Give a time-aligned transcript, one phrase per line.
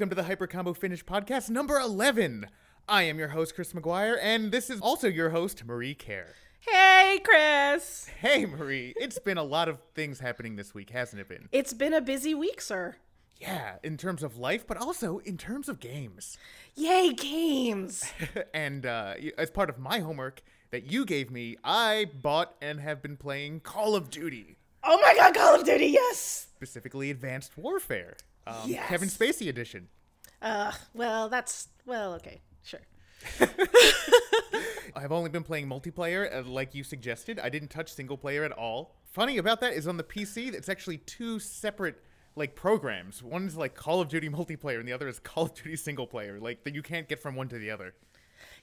[0.00, 2.46] welcome to the Hyper Combo Finish podcast number 11.
[2.88, 6.28] I am your host, Chris McGuire, and this is also your host, Marie Kerr.
[6.60, 8.08] Hey, Chris.
[8.18, 8.94] Hey, Marie.
[8.96, 11.50] It's been a lot of things happening this week, hasn't it been?
[11.52, 12.96] It's been a busy week, sir.
[13.38, 16.38] Yeah, in terms of life, but also in terms of games.
[16.76, 18.10] Yay, games.
[18.54, 20.40] and uh, as part of my homework
[20.70, 25.14] that you gave me, I bought and have been playing Call of Duty, Oh my
[25.14, 26.46] god, Call of Duty, yes.
[26.56, 28.16] specifically Advanced Warfare,
[28.50, 28.88] um, Yes.
[28.88, 29.88] Kevin Spacey edition.
[30.42, 32.80] Uh, well, that's, well, okay, sure.
[34.96, 37.38] I've only been playing multiplayer, uh, like you suggested.
[37.38, 38.96] I didn't touch single player at all.
[39.04, 41.96] Funny about that is on the PC, it's actually two separate
[42.36, 43.22] like programs.
[43.22, 46.06] One is like Call of Duty multiplayer, and the other is Call of Duty single
[46.06, 46.38] player.
[46.40, 47.94] Like that you can't get from one to the other.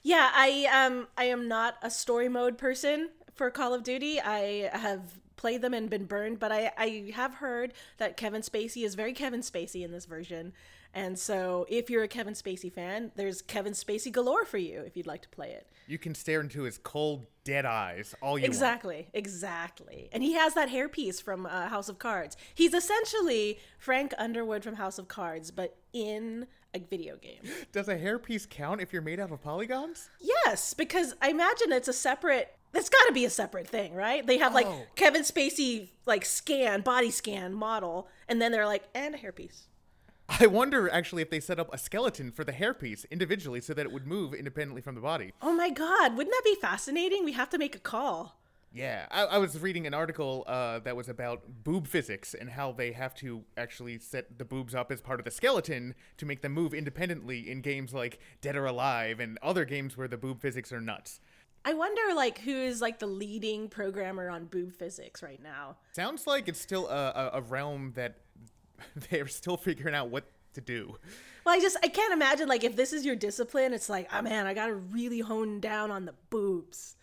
[0.02, 4.20] Yeah, I um I am not a story mode person for Call of Duty.
[4.20, 5.02] I have
[5.38, 9.14] played them and been burned, but I I have heard that Kevin Spacey is very
[9.14, 10.52] Kevin Spacey in this version.
[10.94, 14.96] And so if you're a Kevin Spacey fan, there's Kevin Spacey galore for you if
[14.96, 15.70] you'd like to play it.
[15.86, 18.46] You can stare into his cold, dead eyes all you want.
[18.46, 20.08] Exactly, exactly.
[20.12, 22.36] And he has that hairpiece from uh, House of Cards.
[22.54, 27.40] He's essentially Frank Underwood from House of Cards, but in a video game.
[27.72, 30.10] Does a hairpiece count if you're made out of polygons?
[30.20, 32.57] Yes, because I imagine it's a separate.
[32.74, 34.26] It's got to be a separate thing, right?
[34.26, 34.86] They have like Oh.
[34.94, 39.62] Kevin Spacey like scan, body scan model, and then they're like, and a hairpiece.
[40.28, 43.86] I wonder actually if they set up a skeleton for the hairpiece individually so that
[43.86, 45.32] it would move independently from the body.
[45.40, 47.24] Oh my god, wouldn't that be fascinating?
[47.24, 48.34] We have to make a call.
[48.70, 52.72] Yeah, I, I was reading an article uh, that was about boob physics and how
[52.72, 56.42] they have to actually set the boobs up as part of the skeleton to make
[56.42, 60.42] them move independently in games like Dead or Alive and other games where the boob
[60.42, 61.18] physics are nuts.
[61.64, 65.76] I wonder like who is like the leading programmer on boob physics right now.
[65.92, 68.16] Sounds like it's still a, a, a realm that
[69.10, 70.96] they're still figuring out what to do.
[71.44, 74.22] Well, I just I can't imagine like if this is your discipline, it's like, oh
[74.22, 76.96] man, I gotta really hone down on the boobs.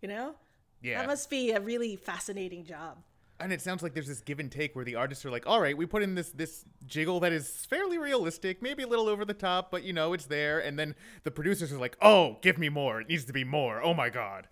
[0.00, 0.34] You know?
[0.82, 0.98] Yeah.
[0.98, 2.98] That must be a really fascinating job.
[3.40, 5.60] And it sounds like there's this give and take where the artists are like, "All
[5.60, 9.24] right, we put in this this jiggle that is fairly realistic, maybe a little over
[9.24, 12.58] the top, but you know it's there." And then the producers are like, "Oh, give
[12.58, 13.00] me more!
[13.00, 13.82] It needs to be more!
[13.82, 14.48] Oh my god!"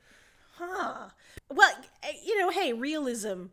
[0.56, 1.08] Huh.
[1.48, 1.72] Well,
[2.02, 3.46] eh, you know, hey, realism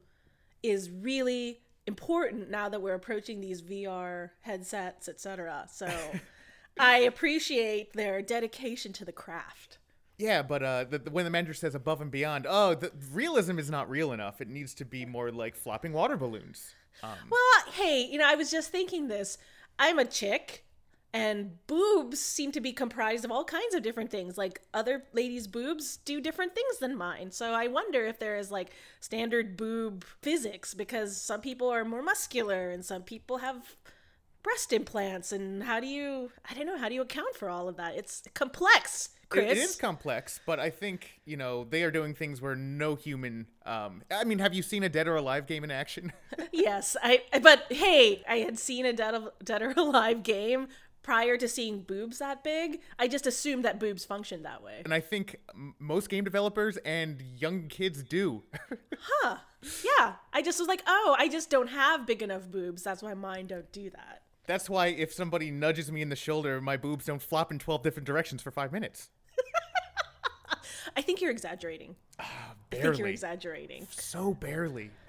[0.64, 5.68] is really important now that we're approaching these VR headsets, etc.
[5.72, 5.90] So
[6.80, 9.78] I appreciate their dedication to the craft.
[10.20, 13.58] Yeah, but uh, the, the- when the manager says above and beyond, oh, the realism
[13.58, 14.42] is not real enough.
[14.42, 16.76] It needs to be more like flopping water balloons.
[17.02, 19.38] Um, Well, hey, you know, I was just thinking this.
[19.80, 20.66] I'm a chick,
[21.14, 24.38] and boobs seem to be comprised of all kinds of different things.
[24.38, 27.32] Like other ladies' boobs do different things than mine.
[27.32, 32.04] So I wonder if there is like standard boob physics because some people are more
[32.04, 33.78] muscular and some people have
[34.44, 35.32] breast implants.
[35.32, 37.96] And how do you, I don't know, how do you account for all of that?
[37.96, 39.52] It's complex, Chris.
[39.52, 43.48] it is complex, but I think you know they are doing things where no human.
[43.66, 46.12] Um, I mean, have you seen a Dead or Alive game in action?
[46.52, 47.22] yes, I.
[47.42, 50.68] But hey, I had seen a Dead, Dead or Alive game
[51.02, 52.82] prior to seeing boobs that big.
[53.00, 54.82] I just assumed that boobs functioned that way.
[54.84, 58.44] and I think m- most game developers and young kids do.
[59.24, 59.38] Huh?
[59.62, 60.16] Yeah.
[60.34, 62.84] I just was like, oh, I just don't have big enough boobs.
[62.84, 64.24] That's why mine don't do that.
[64.46, 67.82] That's why if somebody nudges me in the shoulder, my boobs don't flop in 12
[67.82, 69.10] different directions for five minutes.
[70.96, 71.96] I think you're exaggerating.
[72.20, 72.26] I
[72.72, 73.88] think you're exaggerating.
[73.92, 74.92] So barely.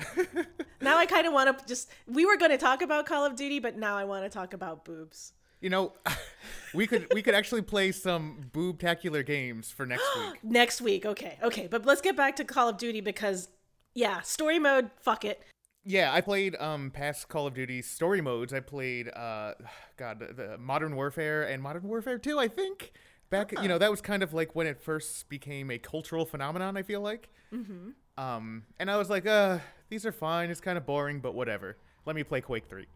[0.83, 1.91] Now I kind of want to just.
[2.07, 4.55] We were going to talk about Call of Duty, but now I want to talk
[4.55, 5.33] about boobs.
[5.61, 5.93] You know,
[6.75, 10.43] we could we could actually play some boobtacular games for next week.
[10.43, 11.67] Next week, okay, okay.
[11.67, 13.49] But let's get back to Call of Duty because,
[13.95, 15.43] yeah, story mode, fuck it.
[15.85, 18.55] Yeah, I played um past Call of Duty story modes.
[18.55, 19.55] I played uh
[19.99, 22.93] god, the, the Modern Warfare and Modern Warfare 2, I think.
[23.31, 26.77] Back, you know, that was kind of like when it first became a cultural phenomenon,
[26.77, 27.29] I feel like.
[27.53, 27.95] Mhm.
[28.19, 30.51] Um and I was like, uh these are fine.
[30.51, 31.77] It's kind of boring, but whatever.
[32.07, 32.87] Let me play Quake 3.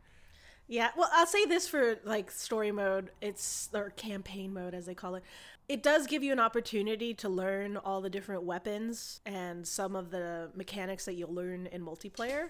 [0.66, 4.94] Yeah, well, I'll say this for like story mode, it's or campaign mode as they
[4.94, 5.22] call it.
[5.68, 10.10] It does give you an opportunity to learn all the different weapons and some of
[10.10, 12.48] the mechanics that you'll learn in multiplayer.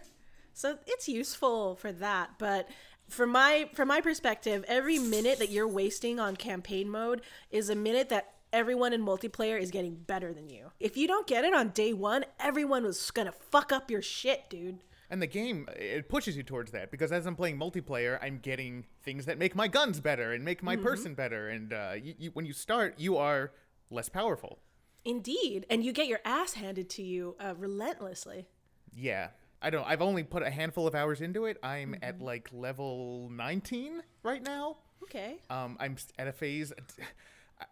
[0.52, 2.68] So it's useful for that, but
[3.08, 7.74] from my from my perspective, every minute that you're wasting on campaign mode is a
[7.74, 10.70] minute that everyone in multiplayer is getting better than you.
[10.78, 14.00] If you don't get it on day 1, everyone was going to fuck up your
[14.00, 14.78] shit, dude.
[15.10, 18.84] And the game it pushes you towards that because as I'm playing multiplayer, I'm getting
[19.02, 21.48] things that make my guns better and make my person better.
[21.48, 23.52] And uh, you, you, when you start, you are
[23.90, 24.60] less powerful.
[25.04, 28.46] Indeed, and you get your ass handed to you uh, relentlessly.
[28.96, 29.28] Yeah,
[29.64, 29.86] I don't.
[29.86, 31.58] I've only put a handful of hours into it.
[31.62, 34.76] I'm at like level 19 right now.
[35.02, 35.38] Okay.
[35.48, 36.72] Um, I'm at a phase.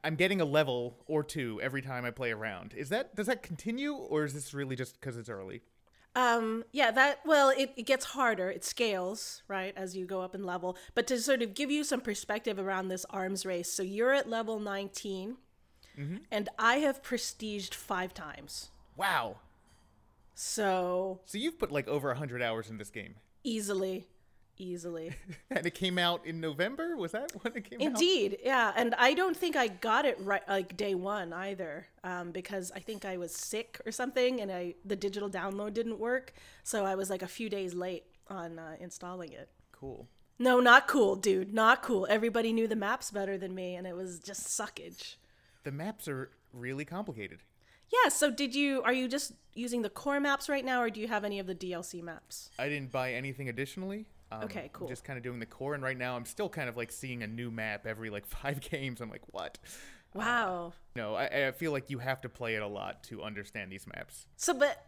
[0.02, 2.72] I'm getting a level or two every time I play around.
[2.74, 5.60] Is that does that continue, or is this really just because it's early?
[6.14, 8.50] Um, yeah, that, well, it, it gets harder.
[8.50, 10.76] It scales, right, as you go up in level.
[10.94, 14.28] But to sort of give you some perspective around this arms race, so you're at
[14.28, 15.38] level 19,
[16.30, 18.70] and I have prestiged five times.
[18.94, 19.36] Wow.
[20.34, 24.06] So So you've put like over hundred hours in this game, easily,
[24.56, 25.14] easily.
[25.50, 26.96] and it came out in November.
[26.96, 27.86] Was that when it came out?
[27.86, 28.72] Indeed, yeah.
[28.74, 32.80] And I don't think I got it right like day one either, um, because I
[32.80, 36.32] think I was sick or something, and I the digital download didn't work,
[36.62, 39.50] so I was like a few days late on uh, installing it.
[39.72, 40.08] Cool.
[40.38, 41.54] No, not cool, dude.
[41.54, 42.06] Not cool.
[42.10, 45.16] Everybody knew the maps better than me, and it was just suckage.
[45.62, 47.40] The maps are really complicated.
[47.92, 48.08] Yeah.
[48.08, 48.82] So, did you?
[48.82, 51.46] Are you just using the core maps right now, or do you have any of
[51.46, 52.50] the DLC maps?
[52.58, 54.06] I didn't buy anything additionally.
[54.30, 54.86] Um, Okay, cool.
[54.86, 56.90] I'm just kind of doing the core, and right now I'm still kind of like
[56.90, 59.00] seeing a new map every like five games.
[59.00, 59.58] I'm like, what?
[60.14, 60.72] Wow.
[60.94, 63.86] No, I, I feel like you have to play it a lot to understand these
[63.86, 64.26] maps.
[64.36, 64.86] So, but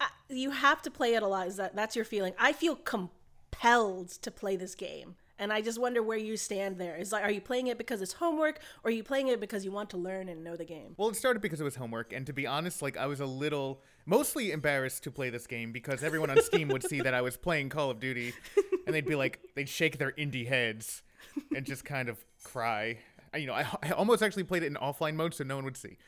[0.00, 1.46] uh, you have to play it a lot.
[1.46, 2.34] Is that that's your feeling?
[2.38, 6.96] I feel compelled to play this game, and I just wonder where you stand there.
[6.96, 9.64] Is like, are you playing it because it's homework, or are you playing it because
[9.64, 10.94] you want to learn and know the game?
[10.96, 13.26] Well, it started because it was homework, and to be honest, like I was a
[13.26, 17.20] little, mostly embarrassed to play this game because everyone on Steam would see that I
[17.22, 18.32] was playing Call of Duty,
[18.86, 21.02] and they'd be like, they'd shake their indie heads,
[21.54, 22.98] and just kind of cry.
[23.32, 25.64] I- You know, I, I almost actually played it in offline mode so no one
[25.64, 25.98] would see.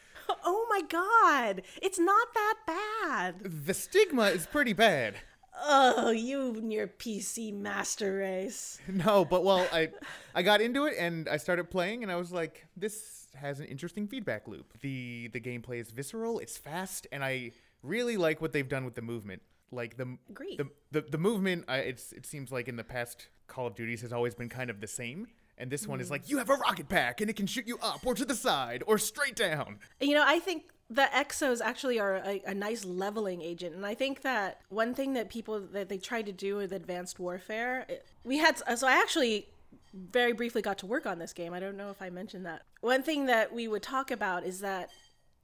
[0.45, 3.35] Oh my god, it's not that bad.
[3.67, 5.15] The stigma is pretty bad.
[5.63, 8.79] Oh, you and your PC master race.
[8.89, 9.91] No, but well, I
[10.35, 13.67] I got into it and I started playing and I was like, this has an
[13.67, 14.79] interesting feedback loop.
[14.81, 18.95] The the gameplay is visceral, it's fast, and I really like what they've done with
[18.95, 19.43] the movement.
[19.71, 20.59] Like the Agreed.
[20.59, 24.01] the the, the movement, I, it's it seems like in the past Call of Duties
[24.03, 25.27] has always been kind of the same.
[25.59, 26.13] And this one is hmm.
[26.13, 28.35] like you have a rocket pack and it can shoot you up or to the
[28.35, 29.79] side or straight down.
[30.01, 33.95] You know, I think the exos actually are a, a nice leveling agent, and I
[33.95, 37.87] think that one thing that people that they tried to do with Advanced Warfare,
[38.25, 39.49] we had so I actually
[39.93, 41.53] very briefly got to work on this game.
[41.53, 42.63] I don't know if I mentioned that.
[42.83, 44.91] One thing that we would talk about is that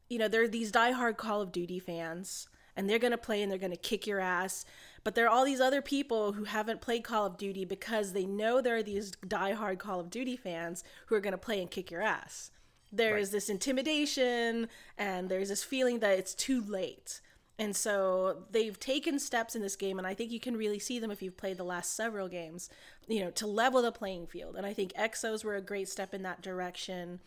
[0.09, 3.51] you know there are these diehard Call of Duty fans, and they're gonna play and
[3.51, 4.65] they're gonna kick your ass.
[5.03, 8.27] But there are all these other people who haven't played Call of Duty because they
[8.27, 11.91] know there are these diehard Call of Duty fans who are gonna play and kick
[11.91, 12.53] your ass
[12.93, 14.69] there is this intimidation
[14.99, 17.21] and there's this feeling that it's too late.
[17.59, 20.99] And so they've taken steps in this game, and I think you can really see
[20.99, 22.69] them if you've played the last several games,
[23.07, 24.57] you know, to level the playing field.
[24.57, 27.21] And I think Exos were a great step in that direction.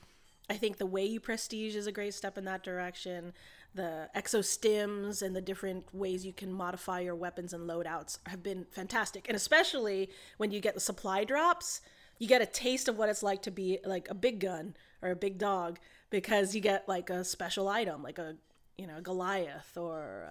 [0.49, 3.33] I think the way you prestige is a great step in that direction.
[3.73, 8.41] The exo stims and the different ways you can modify your weapons and loadouts have
[8.43, 9.27] been fantastic.
[9.27, 11.81] And especially when you get the supply drops,
[12.19, 15.11] you get a taste of what it's like to be like a big gun or
[15.11, 15.79] a big dog
[16.09, 18.35] because you get like a special item, like a
[18.77, 20.27] you know Goliath or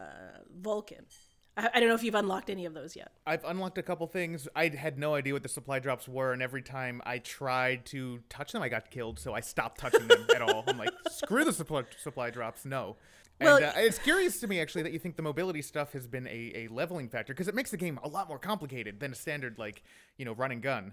[0.61, 1.05] Vulcan.
[1.57, 3.13] I, I don't know if you've unlocked any of those yet.
[3.27, 4.49] I've unlocked a couple things.
[4.57, 8.21] I had no idea what the supply drops were, and every time I tried to
[8.29, 9.19] touch them, I got killed.
[9.19, 10.65] So I stopped touching them at all.
[10.67, 12.65] I'm like, screw the supply, supply drops.
[12.65, 12.97] No.
[13.41, 16.07] And Well- uh, it's curious to me actually that you think the mobility stuff has
[16.07, 19.13] been a, a leveling factor because it makes the game a lot more complicated than
[19.13, 19.83] a standard like
[20.17, 20.93] you know run and gun.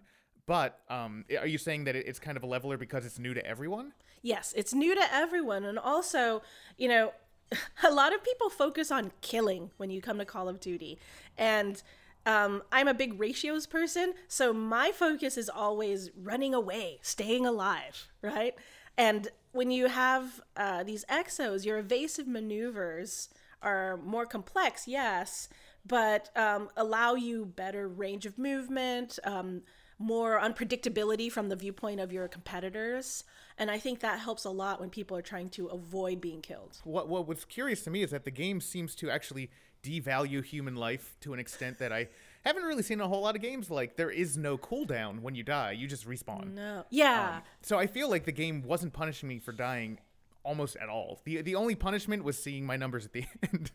[0.52, 3.46] But um, are you saying that it's kind of a leveler because it's new to
[3.46, 3.94] everyone?
[4.22, 5.64] Yes, it's new to everyone.
[5.64, 6.42] And also,
[6.78, 7.14] you know,
[7.88, 11.00] a lot of people focus on killing when you come to Call of Duty.
[11.38, 11.82] And
[12.26, 14.14] um, I'm a big ratios person.
[14.28, 18.54] So my focus is always running away, staying alive, right?
[18.98, 23.30] And when you have uh, these exos, your evasive maneuvers
[23.64, 25.48] are more complex, yes,
[25.86, 29.62] but um, allow you better range of movement, um,
[30.02, 33.24] more unpredictability from the viewpoint of your competitors.
[33.58, 36.80] And I think that helps a lot when people are trying to avoid being killed.
[36.84, 39.52] What what was curious to me is that the game seems to actually
[39.84, 42.10] devalue human life to an extent that I
[42.46, 43.70] haven't really seen a whole lot of games.
[43.70, 46.54] Like there is no cooldown when you die; you just respawn.
[46.54, 46.86] No.
[46.90, 47.36] Yeah.
[47.38, 50.00] Um, so I feel like the game wasn't punishing me for dying
[50.44, 51.20] almost at all.
[51.24, 53.72] the The only punishment was seeing my numbers at the end.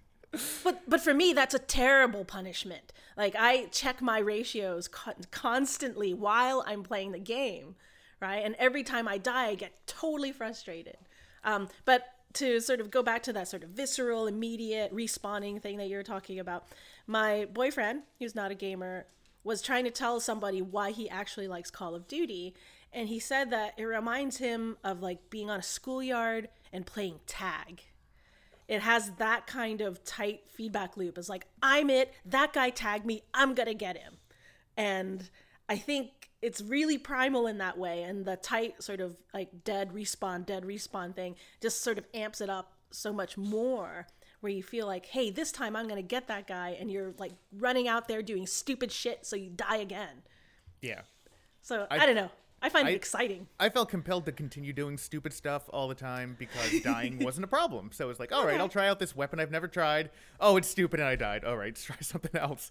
[0.64, 2.92] But but for me, that's a terrible punishment.
[3.16, 7.76] Like I check my ratios con- constantly while I'm playing the game,
[8.20, 8.44] right?
[8.44, 10.98] And every time I die, I get totally frustrated.
[11.44, 15.78] Um, but to sort of go back to that sort of visceral, immediate respawning thing
[15.78, 16.66] that you're talking about,
[17.06, 19.06] my boyfriend, who's not a gamer,
[19.42, 22.54] was trying to tell somebody why he actually likes Call of Duty.
[22.92, 27.20] And he said that it reminds him of like being on a schoolyard and playing
[27.26, 27.82] tag
[28.68, 31.18] it has that kind of tight feedback loop.
[31.18, 34.18] It's like, I'm it, that guy tagged me, I'm gonna get him.
[34.76, 35.28] And
[35.68, 36.10] I think
[36.42, 40.64] it's really primal in that way and the tight sort of like dead respawn dead
[40.64, 44.06] respawn thing just sort of amps it up so much more
[44.40, 47.32] where you feel like hey this time i'm gonna get that guy and you're like
[47.52, 50.22] running out there doing stupid shit so you die again
[50.82, 51.00] Yeah.
[51.62, 52.30] so i, don't know
[52.62, 55.94] i find I- it exciting I felt compelled to continue doing stupid stuff all the
[55.94, 57.90] time because dying wasn't a problem.
[57.92, 58.60] So it was like, all right, Okay.
[58.60, 60.10] I'll try out this weapon I've never tried.
[60.40, 61.44] Oh, it's stupid and I died.
[61.44, 62.70] All right, let's try something else.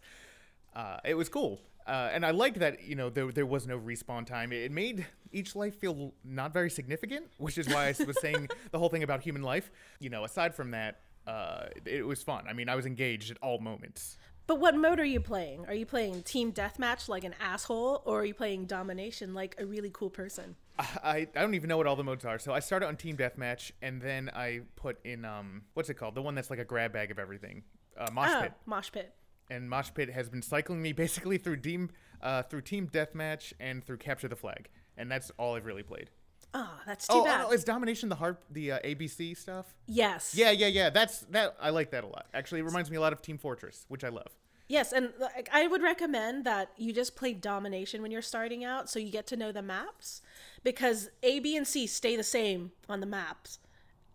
[0.76, 1.62] Uh, it was cool.
[1.88, 4.52] Uh, and I liked that, you know, there, there was no respawn time.
[4.52, 8.80] It made each life feel not very significant, which is why I was saying the
[8.80, 9.70] whole thing about human life.
[10.00, 12.46] You know, aside from that, uh, it was fun.
[12.50, 14.18] I mean, I was engaged at all moments.
[14.48, 18.22] But what mode are you playing are you playing team deathmatch like an asshole or
[18.22, 21.88] are you playing domination like a really cool person I, I don't even know what
[21.88, 22.38] all the modes are.
[22.38, 26.16] So I started on Team Deathmatch, and then I put in um what's it called?
[26.16, 27.64] The one that's like a grab bag of everything.
[27.98, 28.54] Uh, Mosh oh Pit.
[28.66, 29.16] mosh pit
[29.50, 33.84] And Mosh Pit has been cycling me basically through Team uh, through Team Deathmatch and
[33.86, 36.10] through Capture the Flag, and that's all I've really played.
[36.56, 39.74] Oh that's too Oh, bad oh, is Domination the hard the uh, ABC stuff?
[39.88, 40.90] yes Yeah, yeah, yeah.
[40.90, 41.56] That's that.
[41.62, 42.26] I like that a lot.
[42.34, 44.32] Actually, it reminds me a lot of Team Fortress, which I love.
[44.68, 48.90] Yes, and like, I would recommend that you just play domination when you're starting out
[48.90, 50.24] so you get to know the maps
[50.64, 53.60] because A, B, and C stay the same on the maps,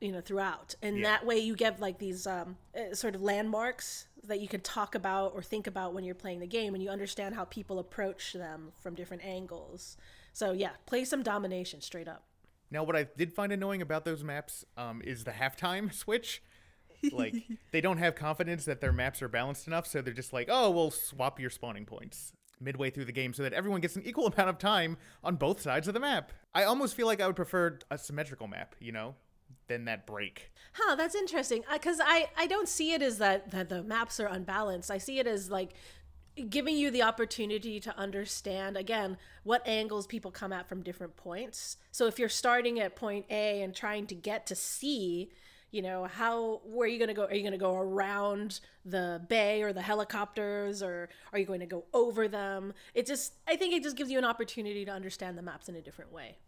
[0.00, 0.74] you know, throughout.
[0.82, 1.04] And Yeah.
[1.04, 4.96] that way you get like these um, uh, sort of landmarks that you can talk
[4.96, 8.32] about or think about when you're playing the game and you understand how people approach
[8.32, 9.96] them from different angles.
[10.32, 12.24] So, yeah, play some domination straight up.
[12.70, 16.42] Now, what I did find annoying about those maps um, is the halftime switch.
[17.12, 17.34] Like,
[17.72, 20.70] they don't have confidence that their maps are balanced enough, so they're just like, oh,
[20.70, 24.26] we'll swap your spawning points midway through the game so that everyone gets an equal
[24.34, 26.32] amount of time on both sides of the map.
[26.54, 29.14] I almost feel like I would prefer a symmetrical map, you know,
[29.68, 30.52] than that break.
[30.74, 31.62] Huh, that's interesting.
[31.72, 34.90] Because I, I don't see it as that, that the maps are unbalanced.
[34.90, 35.70] I see it as like
[36.48, 41.76] giving you the opportunity to understand, again, what angles people come at from different points.
[41.92, 45.30] So if you're starting at point A and trying to get to C,
[45.70, 47.24] you know, how, where are you going to go?
[47.26, 51.60] Are you going to go around the bay or the helicopters or are you going
[51.60, 52.72] to go over them?
[52.94, 55.76] It just, I think it just gives you an opportunity to understand the maps in
[55.76, 56.38] a different way.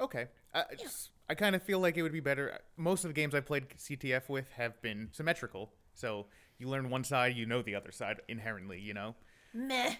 [0.00, 0.28] Okay.
[0.54, 2.58] I, it's- I kind of feel like it would be better.
[2.76, 5.72] Most of the games I played CTF with have been symmetrical.
[5.94, 6.26] So
[6.64, 9.14] you learn one side, you know the other side inherently, you know?
[9.52, 9.94] Meh.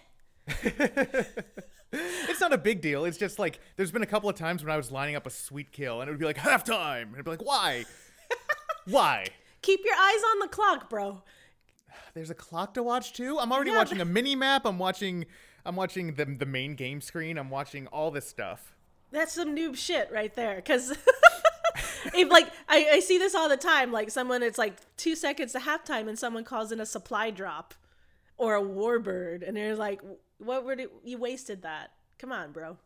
[1.97, 3.05] It's not a big deal.
[3.05, 5.29] It's just like there's been a couple of times when I was lining up a
[5.29, 7.03] sweet kill and it would be like halftime.
[7.03, 7.85] And I'd be like, why?
[8.85, 9.27] why?
[9.61, 11.23] Keep your eyes on the clock, bro.
[12.13, 13.39] There's a clock to watch too.
[13.39, 14.65] I'm already Yeah, watching a mini map.
[14.65, 15.25] I'm watching.
[15.65, 17.37] I'm watching the the main game screen.
[17.37, 18.75] I'm watching all this stuff.
[19.11, 20.57] That's some noob shit right there.
[20.57, 20.89] Because
[22.13, 25.53] if like I, I see this all the time, like someone it's like two seconds
[25.53, 27.73] to halftime, and someone calls in a supply drop
[28.37, 30.01] or a warbird, and they're like,
[30.37, 31.91] "What were you wasted that?
[32.19, 32.77] Come on, bro."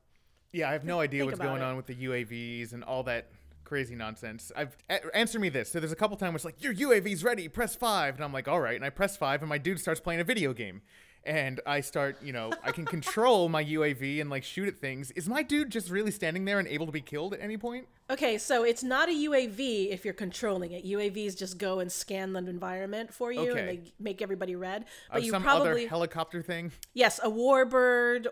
[0.51, 1.65] Yeah, I have no idea Think what's going it.
[1.65, 3.27] on with the UAVs and all that
[3.65, 4.51] crazy nonsense.
[4.55, 5.71] I've a- answer me this.
[5.71, 8.33] So there's a couple times where it's like your UAV's ready, press five, and I'm
[8.33, 10.81] like, all right, and I press five, and my dude starts playing a video game,
[11.23, 15.11] and I start, you know, I can control my UAV and like shoot at things.
[15.11, 17.87] Is my dude just really standing there and able to be killed at any point?
[18.09, 20.85] Okay, so it's not a UAV if you're controlling it.
[20.85, 23.59] UAVs just go and scan the environment for you, Okay.
[23.59, 24.85] and they make everybody red.
[25.09, 26.71] But Of you some probably other helicopter thing?
[26.93, 28.27] Yes, a warbird.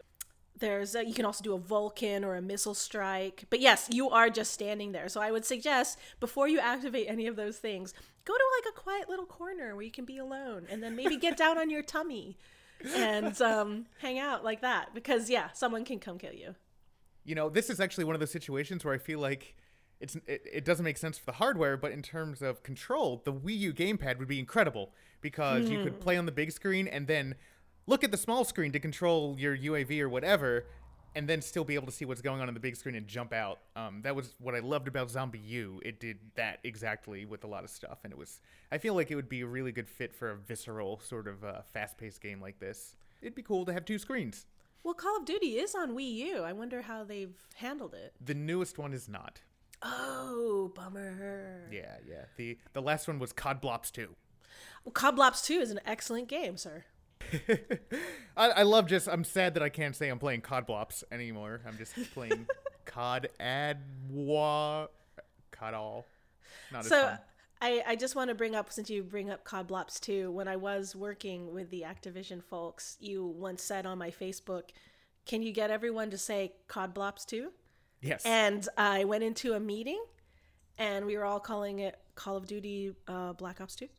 [0.59, 3.45] There's a, you can also do a Vulcan or a missile strike.
[3.51, 5.07] But yes, you are just standing there.
[5.09, 7.93] So I would suggest before you activate any of those things,
[8.25, 11.15] go to like a quiet little corner where you can be alone and then maybe
[11.17, 12.39] get down on your tummy
[12.95, 16.55] and um, hang out like that because yeah, someone can come kill you.
[17.23, 19.55] You know, this is actually one of those situations where I feel like
[19.99, 23.33] it's it, it doesn't make sense for the hardware, but in terms of control, the
[23.33, 24.91] Wii U gamepad would be incredible
[25.21, 27.35] because you could play on the big screen and then
[27.87, 30.67] look at the small screen to control your UAV or whatever,
[31.17, 33.07] and then still be able to see what's going on in the big screen and
[33.07, 33.57] jump out.
[33.75, 35.79] Um, that was what I loved about ZombiU.
[35.83, 38.39] It did that exactly with a lot of stuff, and it was.
[38.71, 41.43] I feel like it would be a really good fit for a visceral sort of
[41.43, 42.95] uh, fast-paced game like this.
[43.19, 44.45] It'd be cool to have two screens.
[44.83, 46.43] Well, Call of Duty is on Wii U.
[46.43, 48.13] I wonder how they've handled it.
[48.23, 49.41] The newest one is not.
[49.81, 51.67] Oh, bummer.
[51.71, 52.25] Yeah, yeah.
[52.37, 54.15] The the last one was COD Blops 2.
[54.85, 56.85] Well, Coblops 2 is an excellent game, sir.
[58.37, 61.61] I, I love just I'm sad that I can't say I'm playing COD Blops anymore.
[61.67, 62.47] I'm just playing
[62.85, 64.87] COD Adwa
[65.51, 66.05] COD all.
[66.71, 67.17] Not as So.
[67.59, 70.29] I, I just want to bring up since you bring up COD Blops too.
[70.31, 74.69] When I was working with the Activision folks, you once said on my Facebook,
[75.25, 77.51] "Can you get everyone to say COD Blops too?"
[78.01, 78.23] Yes.
[78.25, 80.03] And I went into a meeting,
[80.77, 83.89] and we were all calling it Call of Duty uh, Black Ops Two.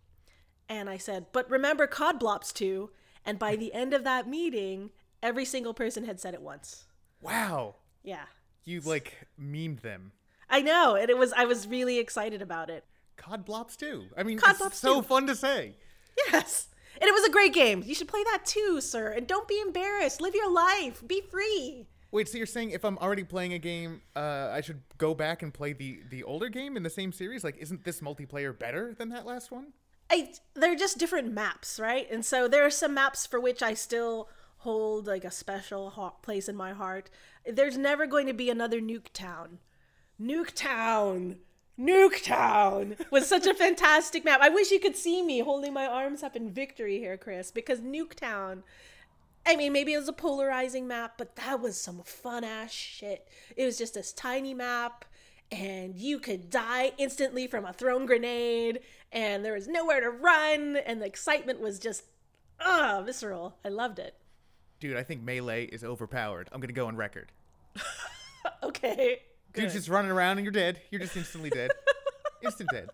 [0.68, 2.90] And I said, "But remember COD Blops too."
[3.28, 4.88] And by the end of that meeting,
[5.22, 6.86] every single person had said it once.
[7.20, 7.74] Wow.
[8.02, 8.24] Yeah.
[8.64, 10.12] You like memed them.
[10.48, 12.86] I know, and it was I was really excited about it.
[13.18, 14.06] COD Blops too.
[14.16, 15.08] I mean, COD it's Blops so too.
[15.08, 15.74] fun to say.
[16.32, 16.68] Yes.
[17.00, 17.82] And it was a great game.
[17.84, 19.12] You should play that too, sir.
[19.12, 20.22] And don't be embarrassed.
[20.22, 21.06] Live your life.
[21.06, 21.86] Be free.
[22.10, 25.42] Wait, so you're saying if I'm already playing a game, uh, I should go back
[25.42, 27.44] and play the the older game in the same series?
[27.44, 29.74] Like, isn't this multiplayer better than that last one?
[30.10, 32.10] I they're just different maps, right?
[32.10, 36.16] And so there are some maps for which I still hold like a special ho-
[36.22, 37.10] place in my heart.
[37.46, 39.58] There's never going to be another Nuketown.
[40.20, 41.36] Nuketown.
[41.78, 44.40] Nuketown was such a fantastic map.
[44.42, 47.80] I wish you could see me holding my arms up in victory here, Chris, because
[47.80, 48.62] Nuketown.
[49.46, 53.28] I mean, maybe it was a polarizing map, but that was some fun ass shit.
[53.56, 55.04] It was just this tiny map,
[55.52, 58.80] and you could die instantly from a thrown grenade,
[59.12, 62.04] and there was nowhere to run, and the excitement was just,
[62.60, 63.56] ah, visceral.
[63.64, 64.14] I loved it.
[64.80, 66.48] Dude, I think melee is overpowered.
[66.52, 67.32] I'm gonna go on record.
[68.62, 69.20] Okay.
[69.52, 69.78] Dude's good.
[69.78, 70.80] just running around and you're dead.
[70.90, 71.70] You're just instantly dead.
[72.42, 72.88] Instant dead.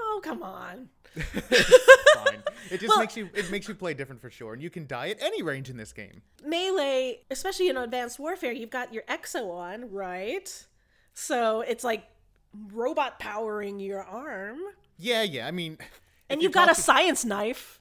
[0.00, 0.88] Oh, come on.
[1.14, 2.42] Fine.
[2.70, 4.86] It just Well- makes you it makes you play different for sure, and you can
[4.86, 6.22] die at any range in this game.
[6.44, 10.66] Melee, especially in Advanced Warfare, you've got your exo on, right?
[11.12, 12.04] So it's like
[12.72, 14.58] robot powering your arm.
[14.98, 15.46] Yeah, yeah.
[15.46, 15.78] I mean,
[16.30, 17.78] And you've got a science knife.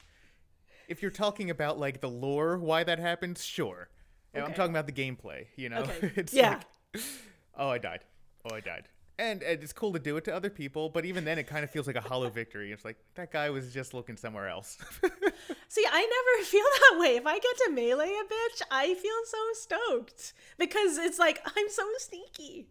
[0.87, 3.89] if you're talking about like the lore, why that happens, sure.
[4.33, 5.45] And I'm talking about the gameplay.
[5.55, 6.11] You know, Okay.
[6.15, 6.59] it's Yeah.
[6.93, 7.03] like,
[7.57, 8.03] oh, I died.
[8.49, 8.89] Oh, I died.
[9.19, 11.63] And, and it's cool to do it to other people, but even then, it kind
[11.63, 12.71] of feels like a hollow victory.
[12.71, 14.75] It's like that guy was just looking somewhere else.
[15.69, 17.15] See, I never feel that way.
[17.17, 21.69] If I get to melee a bitch, I feel so stoked because it's like I'm
[21.69, 22.67] so sneaky.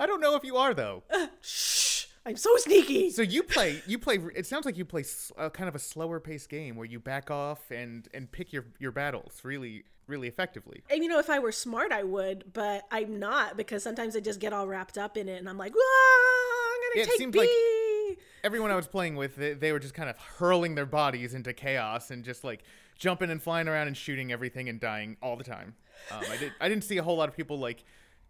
[0.00, 1.02] I don't know if you are though.
[1.42, 3.10] Shh, I'm so sneaky.
[3.10, 4.18] So you play, you play.
[4.34, 6.98] It sounds like you play s- uh, kind of a slower paced game where you
[7.00, 10.82] back off and and pick your your battles really really effectively.
[10.90, 14.20] And you know, if I were smart, I would, but I'm not because sometimes I
[14.20, 17.18] just get all wrapped up in it, and I'm like, "Whoa, I'm gonna it take
[17.18, 20.74] seemed B." like- Everyone I was playing with, they, they were just kind of hurling
[20.74, 22.62] their bodies into chaos and just like
[22.98, 25.74] jumping and flying around and shooting everything and dying all the time.
[26.10, 26.52] Um, I did.
[26.60, 27.84] I didn't see a whole lot of people like,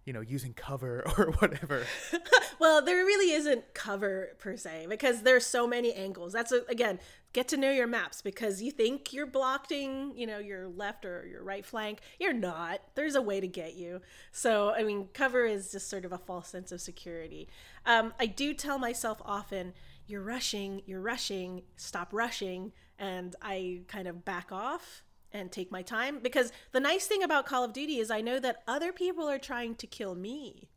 [0.05, 1.85] you know, using cover or whatever.
[2.61, 6.33] Well, there really isn't cover per se because there's so many angles.
[6.33, 6.99] That's a, again,
[7.33, 11.27] get to know your maps because you think you're blocking, you know, your left or
[11.27, 12.01] your right flank.
[12.19, 12.81] You're not.
[12.95, 14.01] There's a way to get you.
[14.33, 17.49] So, I mean, cover is just sort of a false sense of security.
[17.85, 19.75] Um, I do tell myself often,
[20.07, 25.04] you're rushing, you're rushing, stop rushing, and I kind of back off
[25.35, 28.39] and take my time because the nice thing about Call of Duty is I know
[28.39, 30.69] that other people are trying to kill me.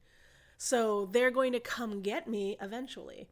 [0.58, 3.28] So they're going to come get me eventually.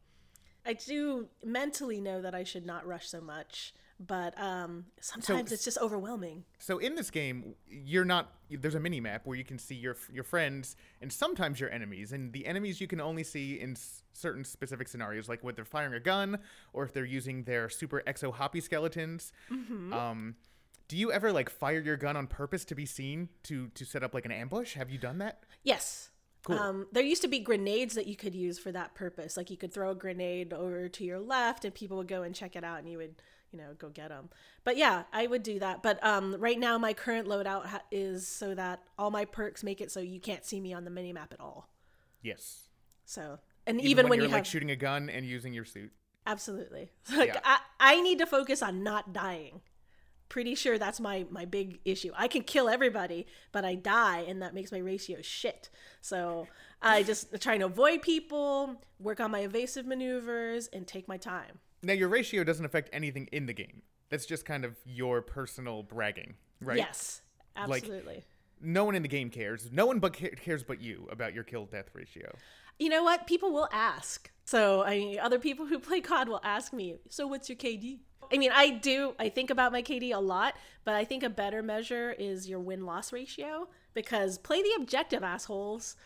[0.64, 5.64] I do mentally know that I should not rush so much, but um, sometimes it's
[5.64, 6.44] just overwhelming.
[6.58, 8.32] So in this game, you're not.
[8.48, 12.12] There's a mini map where you can see your your friends and sometimes your enemies,
[12.12, 15.64] and the enemies you can only see in s- certain specific scenarios, like when they're
[15.64, 16.38] firing a gun
[16.72, 19.32] or if they're using their super exo hoppy skeletons.
[19.92, 20.34] Um,
[20.88, 24.02] do you ever like fire your gun on purpose to be seen to to set
[24.02, 24.74] up like an ambush?
[24.74, 25.44] Have you done that?
[25.62, 26.10] Yes.
[26.44, 26.58] Cool.
[26.58, 29.36] Um, there used to be grenades that you could use for that purpose.
[29.36, 32.34] Like you could throw a grenade over to your left, and people would go and
[32.34, 33.16] check it out, and you would,
[33.50, 34.28] you know, go get them.
[34.62, 35.82] But yeah, I would do that.
[35.82, 39.80] But um, right now, my current loadout ha- is so that all my perks make
[39.80, 41.68] it so you can't see me on the mini map at all.
[42.22, 42.68] Yes.
[43.04, 45.90] So, and even, when, you're you like have shooting a gun and using your suit.
[46.26, 46.90] Absolutely.
[47.16, 47.40] Like Yeah.
[47.44, 49.62] I, I need to focus on not dying.
[50.28, 52.10] Pretty sure that's my my big issue.
[52.16, 55.70] I can kill everybody, but I die and that makes my ratio shit.
[56.00, 56.48] So
[56.82, 61.60] I just try to avoid people, work on my evasive maneuvers and take my time.
[61.82, 63.82] Now your ratio doesn't affect anything in the game.
[64.08, 66.76] That's just kind of your personal bragging, right?
[66.76, 67.22] Yes.
[67.66, 68.24] Like- Absolutely.
[68.60, 69.70] No one in the game cares.
[69.70, 72.34] No one but ca- cares but you about your kill death ratio.
[72.78, 73.26] you know what?
[73.26, 74.30] People will ask.
[74.44, 78.00] So I mean, other people who play COD will ask me, "So what's your KD?"
[78.32, 79.14] I mean, I do.
[79.18, 82.60] I think about my KD a lot, but I think a better measure is your
[82.60, 85.96] win loss ratio because play the objective, assholes.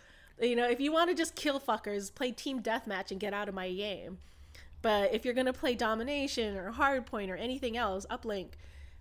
[0.41, 3.49] You know, if you want to just kill fuckers, play team deathmatch and get out
[3.49, 4.19] of my game.
[4.83, 8.53] But if you're gonna play domination or hardpoint or anything else, uplink,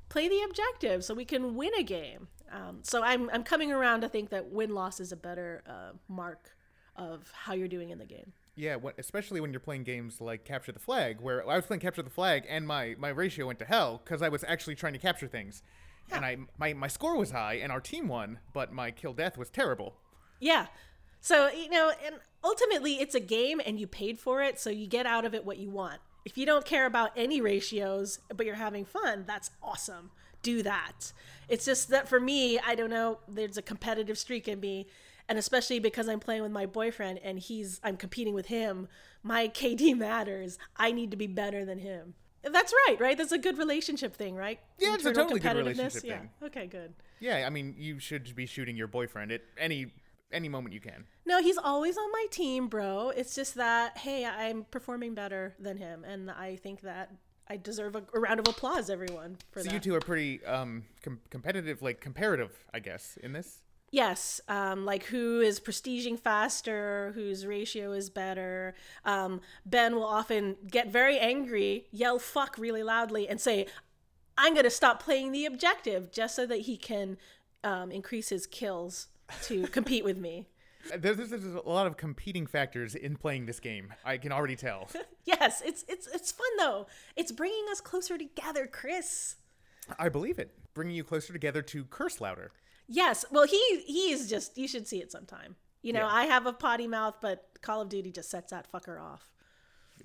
[0.10, 2.28] play the objective so we can win a game.
[2.52, 5.92] Um, so I'm I'm coming around to think that win loss is a better uh,
[6.08, 6.56] mark
[6.96, 8.34] of how you're doing in the game.
[8.60, 11.80] Yeah, when, especially when you're playing games like Capture the Flag, where I was playing
[11.80, 14.92] Capture the Flag and my, my ratio went to hell because I was actually trying
[14.92, 15.64] to capture things.
[16.12, 19.38] And I my, my score was high and our team won, but my kill death
[19.38, 19.96] was terrible.
[20.42, 20.66] Yeah.
[21.22, 24.88] So, you know, and ultimately it's a game and you paid for it, so you
[24.88, 26.02] get out of it what you want.
[26.26, 30.12] If you don't care about any ratios, but you're having fun, that's awesome.
[30.42, 31.14] do that.
[31.48, 34.88] It's just that for me, I don't know, there's a competitive streak in me.
[35.30, 38.90] And especially because I'm playing with my boyfriend and he's I'm competing with him,
[39.24, 40.58] my KD matters.
[40.76, 42.16] I need to be better than him.
[42.44, 43.18] That's right, right?
[43.18, 44.60] That's a good relationship thing, right?
[44.78, 46.20] Yeah, it's a totally good relationship yeah.
[46.20, 46.30] thing.
[46.44, 46.94] Okay, good.
[47.20, 49.88] Yeah, I mean, you should be shooting your boyfriend at any
[50.32, 51.06] any moment you can.
[51.26, 53.10] No, he's always on my team, bro.
[53.10, 57.12] It's just that, hey, I'm performing better than him, and I think that
[57.48, 59.74] I deserve a, a round of applause, everyone, for So that.
[59.74, 63.64] you two are pretty um com- competitive, like comparative, I guess, in this.
[63.92, 68.76] Yes, um, like who is prestiging faster, whose ratio is better.
[69.04, 73.66] Um, ben will often get very angry, yell fuck really loudly, and say,
[74.38, 77.18] I'm going to stop playing the objective just so that he can
[77.64, 79.08] um, increase his kills
[79.44, 80.48] to compete with me.
[80.98, 83.94] There's, there's, there's a lot of competing factors in playing this game.
[84.06, 84.90] I can already tell.
[85.26, 86.88] Yes, it's it's it's fun though.
[87.16, 89.36] It's bringing us closer together, Chris.
[90.00, 92.52] I believe it, bringing you closer together to curse louder.
[92.92, 95.56] Yes, well he he is just you should see it sometime.
[95.82, 96.14] You know, Yeah.
[96.14, 99.32] I have a potty mouth, but Call of Duty just sets that fucker off.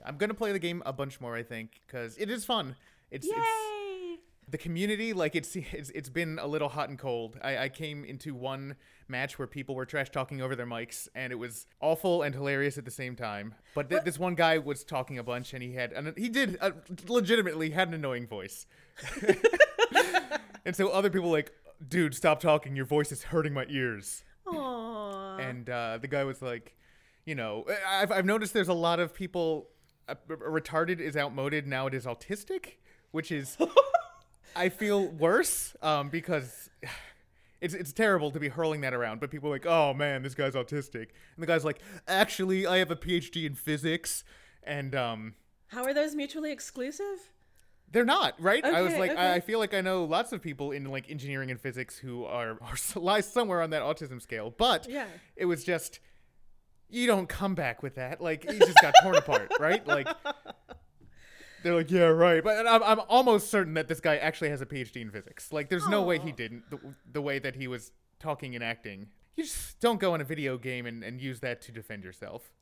[0.05, 2.77] I'm gonna play the game a bunch more, I think, because it is fun.
[3.11, 4.19] It's, it's Yay!
[4.51, 8.05] the community like it's, it's it's been a little hot and cold I, I came
[8.05, 8.77] into one
[9.09, 12.77] match where people were trash talking over their mics and it was awful and hilarious
[12.77, 15.73] at the same time but th- this one guy was talking a bunch and he
[15.73, 16.73] had and he did uh,
[17.09, 18.67] legitimately had an annoying voice
[20.67, 21.53] and so other people were like
[21.87, 25.41] dude stop talking your voice is hurting my ears Aww.
[25.41, 26.77] and uh, the guy was like,
[27.25, 29.69] you know, I've, I've noticed there's a lot of people.
[30.07, 31.87] Uh, retarded is outmoded now.
[31.87, 32.75] It is autistic,
[33.11, 33.57] which is
[34.57, 36.69] I feel worse um, because
[37.63, 39.21] it's it's terrible to be hurling that around.
[39.21, 42.77] But people are like, oh man, this guy's autistic, and the guy's like, actually, I
[42.79, 44.25] have a PhD in physics,
[44.63, 45.35] and um,
[45.69, 47.33] How are those mutually exclusive?
[47.93, 48.65] They're not right.
[48.65, 49.21] I was like, okay.
[49.21, 52.25] I, I feel like I know lots of people in like engineering and physics who
[52.25, 55.07] are, are lies somewhere on that autism scale, but Yeah.
[55.37, 56.01] it was just
[56.91, 58.21] you don't come back with that.
[58.21, 59.85] Like he just got torn apart, right?
[59.87, 60.07] Like
[61.63, 62.43] they're like, yeah, right.
[62.45, 65.53] But I'm, I'm almost certain that this guy actually has a PhD in physics.
[65.53, 66.69] Like there's no way he didn't.
[66.71, 66.79] The,
[67.11, 70.59] the way that he was talking and acting, you just don't go in a video
[70.59, 72.53] game and, and use that to defend yourself.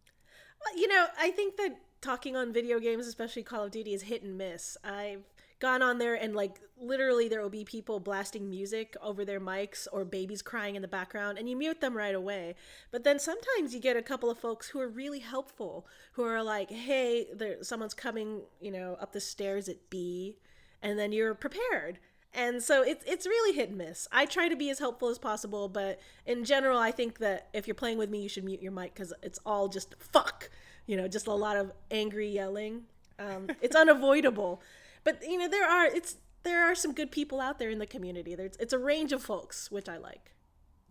[0.65, 4.03] Well, You know, I think that talking on video games, especially Call of Duty, is
[4.03, 4.77] hit and miss.
[4.85, 5.23] I've
[5.61, 9.87] gone on there and like literally there will be people blasting music over their mics
[9.93, 12.57] or babies crying in the background and you mute them right away.
[12.91, 16.43] But then sometimes you get a couple of folks who are really helpful who are
[16.43, 20.37] like, "Hey, there someone's coming, you know, up the stairs at B."
[20.83, 22.01] And then you're prepared.
[22.35, 24.09] And so it's it's really hit and miss.
[24.11, 27.67] I try to be as helpful as possible, but in general, I think that if
[27.67, 30.49] you're playing with me, you should mute your mic because it's all just fuck,
[30.87, 32.85] you know, just a lot of angry yelling.
[33.19, 34.63] Um, it's unavoidable,
[35.05, 37.87] but you know there are it's there are some good people out there in the
[37.87, 38.35] community.
[38.35, 40.33] There's it's a range of folks, which I like.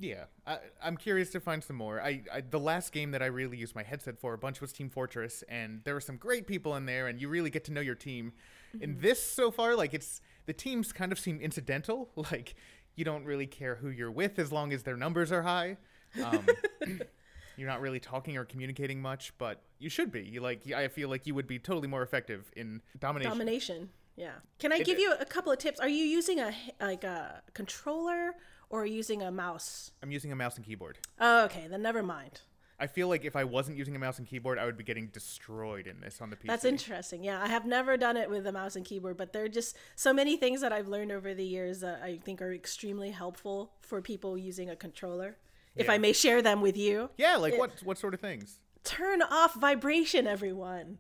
[0.02, 2.02] Yeah, I, I'm curious to find some more.
[2.02, 4.74] I, I the last game that I really used my headset for a bunch was
[4.74, 7.72] Team Fortress, and there were some great people in there, and you really get to
[7.72, 8.34] know your team.
[8.80, 12.10] In this so far, like it's the teams kind of seem incidental.
[12.32, 12.56] Like
[12.96, 15.78] you don't really care who you're with as long as their numbers are high.
[16.24, 16.46] Um,
[17.58, 20.22] you're not really talking or communicating much, but you should be.
[20.22, 23.32] You like I feel like you would be totally more effective in domination.
[23.32, 23.90] Domination.
[24.18, 24.34] Yeah.
[24.60, 25.80] Can I It- give you a couple of tips?
[25.80, 28.34] Are you using a like a controller
[28.70, 29.92] or using a mouse?
[30.04, 30.98] I'm using a mouse and keyboard.
[31.20, 32.42] Oh, okay, then never mind.
[32.82, 35.08] I feel like if I wasn't using a mouse and keyboard, I would be getting
[35.08, 36.48] destroyed in this on the PC.
[36.48, 37.24] That's interesting.
[37.24, 39.78] Yeah, I have never done it with a mouse and keyboard, but there are just
[39.96, 43.72] so many things that I've learned over the years that I think are extremely helpful
[43.82, 45.38] for people using a controller.
[45.76, 45.94] If Yeah.
[45.94, 48.60] I may share them with you, Yeah, like what what sort of things?
[48.84, 50.98] turn off vibration, everyone.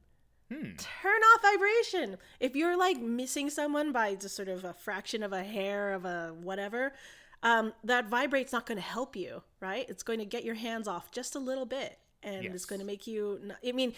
[0.54, 0.76] Hmm.
[0.78, 2.18] Turn off vibration.
[2.40, 6.06] If you're like missing someone by just sort of a fraction of a hair of
[6.06, 6.94] a whatever,
[7.44, 9.86] um, that vibrate's not going to help you, right?
[9.90, 12.86] It's going to get your hands off just a little bit, and it's going to
[12.86, 13.40] make you.
[13.66, 13.94] I mean,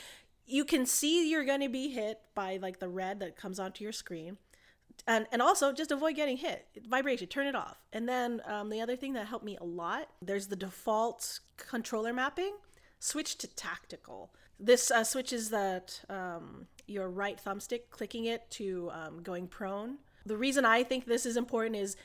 [0.45, 3.83] you can see you're going to be hit by like the red that comes onto
[3.83, 4.37] your screen.
[5.07, 8.79] And, and also just avoid getting hit vibration turn it off and then um, the
[8.79, 12.53] other thing that helped me a lot there's the default controller mapping
[13.03, 14.31] switch to tactical.
[14.59, 19.97] This uh, switches that um, your right thumbstick, clicking it to um, going prone.
[20.25, 21.97] The reason I think this is important is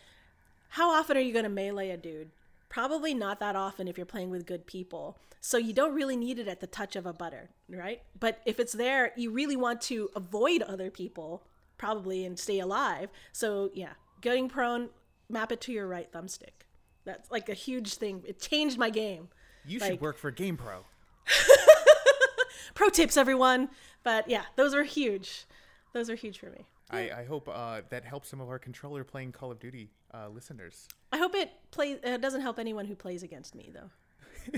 [0.68, 2.30] how often are you going to melee a dude?
[2.68, 5.18] Probably not that often if you're playing with good people.
[5.40, 8.02] So you don't really need it at the touch of a button, right?
[8.18, 11.46] But if it's there, you really want to avoid other people,
[11.78, 13.08] probably, and stay alive.
[13.32, 14.90] So yeah, getting prone,
[15.30, 16.66] map it to your right thumbstick.
[17.04, 18.22] That's like a huge thing.
[18.26, 19.28] It changed my game.
[19.66, 20.84] You should work for GamePro.
[22.74, 23.68] pro tips everyone
[24.04, 25.46] but yeah those are huge
[25.92, 29.04] those are huge for me I, I hope uh, that helps some of our controller
[29.04, 30.88] playing Call of Duty uh, listeners.
[31.12, 31.98] I hope it plays.
[32.04, 33.90] Uh, doesn't help anyone who plays against me though.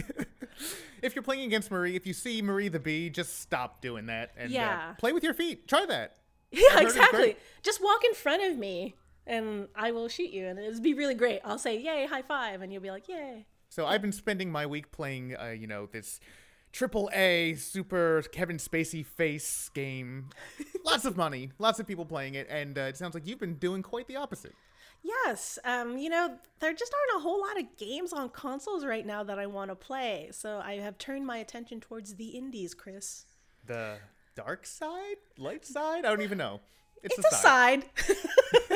[1.02, 4.32] If you're playing against Marie, if you see Marie the Bee, just stop doing that
[4.36, 4.92] and uh, Yeah.
[4.98, 5.66] play with your feet.
[5.66, 6.16] Try that.
[6.52, 7.36] Yeah, exactly.
[7.62, 11.14] Just walk in front of me, and I will shoot you, and it'll be really
[11.14, 11.40] great.
[11.44, 13.46] I'll say yay, high five, and you'll be like yay.
[13.68, 16.18] So I've been spending my week playing, uh, you know, this
[16.72, 20.30] triple A super Kevin Spacey face game.
[20.84, 23.54] lots of money, lots of people playing it, and uh, it sounds like you've been
[23.54, 24.54] doing quite the opposite.
[25.02, 29.06] Yes, um, you know, there just aren't a whole lot of games on consoles right
[29.06, 32.74] now that I want to play, so I have turned my attention towards the indies,
[32.74, 33.24] Chris.
[33.66, 33.96] The
[34.34, 36.60] dark side, light side, I don't even know.
[37.02, 37.84] It's, It's a side.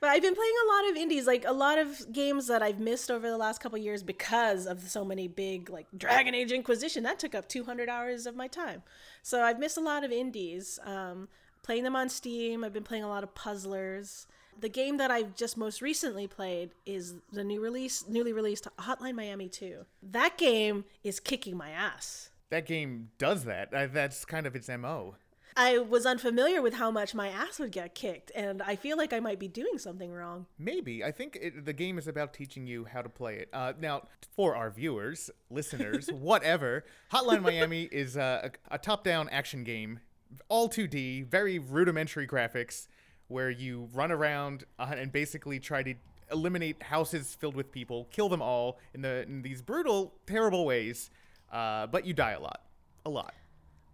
[0.00, 2.80] but I've been playing a lot of indies, like a lot of games that I've
[2.80, 7.02] missed over the last couple years because of so many big, like Dragon Age Inquisition.
[7.02, 8.82] That took up 200 hours of my time.
[9.22, 10.78] So I've missed a lot of indies.
[10.82, 11.28] Um,
[11.62, 12.64] playing them on Steam.
[12.64, 14.26] I've been playing a lot of puzzlers.
[14.58, 19.14] The game that I've just most recently played is the new release, newly released Hotline
[19.14, 19.84] Miami 2.
[20.02, 22.30] That game is kicking my ass.
[22.50, 23.74] That game does that.
[23.74, 25.16] Uh, that's kind of its mo.
[25.58, 29.14] I was unfamiliar with how much my ass would get kicked, and I feel like
[29.14, 30.44] I might be doing something wrong.
[30.58, 31.02] Maybe.
[31.02, 33.48] I think it, the game is about teaching you how to play it.
[33.54, 34.02] Uh, now,
[34.34, 40.00] for our viewers, listeners, whatever, Hotline Miami is uh, a, a top down action game,
[40.48, 42.86] all 2D, very rudimentary graphics,
[43.28, 45.94] where you run around uh, and basically try to
[46.30, 51.10] eliminate houses filled with people, kill them all in, the, in these brutal, terrible ways,
[51.52, 52.62] uh, but you die a lot.
[53.04, 53.34] A lot.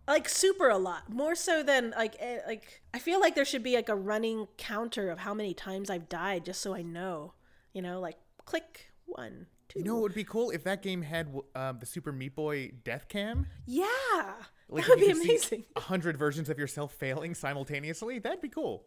[0.08, 3.62] Like super a lot, more so than like eh, like I feel like there should
[3.62, 7.34] be like a running counter of how many times I've died, just so I know.
[7.72, 9.78] You know, like click one, two.
[9.78, 12.72] You know it would be cool if that game had um, the Super Meat Boy
[12.82, 13.46] death cam?
[13.64, 13.86] yeah,
[14.68, 15.64] Like that would be you could see amazing.
[15.76, 18.18] A hundred versions of yourself failing simultaneously.
[18.18, 18.84] That'd be cool.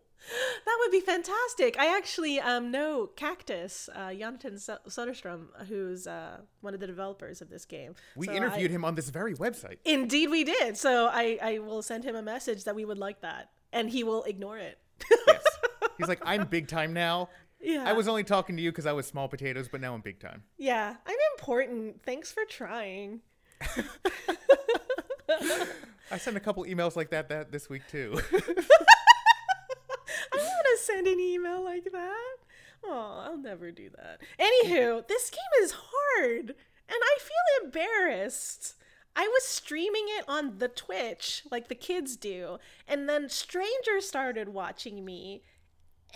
[0.65, 1.78] That would be fantastic.
[1.78, 4.56] I actually um, know Cactus, uh, Jonatan
[4.88, 7.93] Söderström, who's uh, one of the developers of this game.
[8.15, 9.78] We So I- interviewed him on this very website.
[9.86, 10.78] Indeed, we did.
[10.78, 14.04] So I, I will send him a message that we would like that, and he
[14.04, 14.80] will ignore it.
[15.28, 15.43] Yes.
[15.99, 17.30] He's like, I'm big time now.
[17.62, 17.84] yeah.
[17.86, 20.19] I was only talking to you because I was small potatoes, but now I'm big
[20.19, 20.41] time.
[20.58, 22.01] Yeah, I'm important.
[22.04, 23.21] Thanks for trying.
[26.12, 28.19] I sent a couple emails like that that this week too.
[30.89, 32.36] I want to send an email like that.
[32.84, 34.21] Oh, I'll never do that.
[34.39, 36.56] Anywho, this game is hard, and
[36.89, 38.76] I feel embarrassed.
[39.15, 44.50] I was streaming it on the Twitch like the kids do, and then strangers started
[44.50, 45.43] watching me,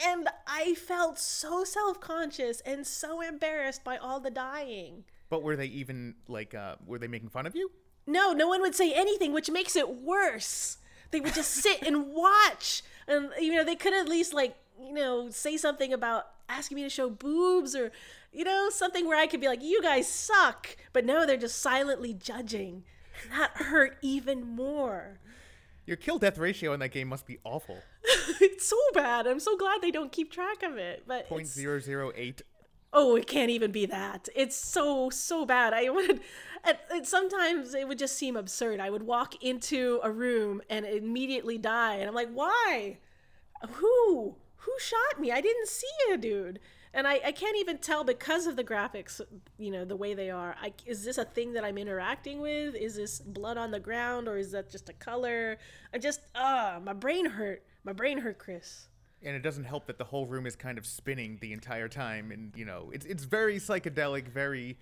[0.06, 5.06] and I felt so self conscious and so embarrassed by all the dying.
[5.30, 7.72] but were they even like, uh, were they making fun of you?
[8.06, 10.78] No, no one would say anything, which makes it worse.
[11.12, 14.94] They would just sit and watch, and you know they could at least like you
[14.94, 17.92] know say something about asking me to show boobs or
[18.32, 21.60] you know something where I could be like, "You guys suck," but no, they're just
[21.62, 22.84] silently judging.
[23.32, 25.20] That hurt even more.
[25.86, 27.80] Your kill death ratio in that game must be awful.
[28.40, 29.26] it's so bad.
[29.26, 31.04] I'm so glad they don't keep track of it.
[31.08, 32.44] But Point it's- zero zero eight.
[32.92, 34.30] Oh, it can't even be that.
[34.36, 35.74] It's so so bad.
[35.74, 36.22] I would,
[37.04, 38.80] sometimes it would just seem absurd.
[38.80, 42.98] I would walk into a room and immediately die, and I'm like, why?
[43.70, 44.38] Who?
[44.58, 45.32] Who shot me?
[45.32, 46.60] I didn't see you, dude.
[46.94, 49.22] And I, I can't even tell because of the graphics,
[49.58, 50.56] you know, the way they are.
[50.62, 52.76] I, is this a thing that I'm interacting with?
[52.76, 55.58] Is this blood on the ground or is that just a color?
[55.94, 57.64] I just, ah, my brain hurt.
[57.86, 58.89] My brain hurt, Chris.
[59.24, 62.32] And it doesn't help that the whole room is kind of spinning the entire time,
[62.32, 64.78] and you know, it's it's very psychedelic, very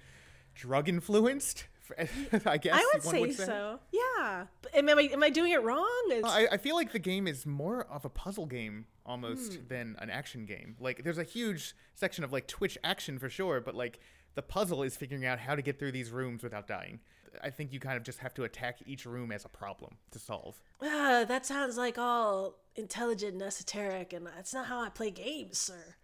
[0.54, 1.65] drug influenced.
[2.45, 3.80] I guess I would one say, so.
[3.91, 4.45] Yeah.
[4.73, 5.88] Am I am I doing it wrong?
[6.23, 9.67] I, I feel like the game is more of a puzzle game almost hmm.
[9.67, 10.76] than an action game.
[10.80, 14.00] Like there's a huge section of like Twitch action for sure, but like
[14.38, 17.00] the puzzle is figuring out how to get through these rooms without dying.
[17.41, 20.19] I think you kind of just have to attack each room as a problem to
[20.19, 20.62] solve.
[20.82, 25.58] Ah, that sounds like all intelligent and esoteric, and that's not how I play games,
[25.58, 25.95] sir.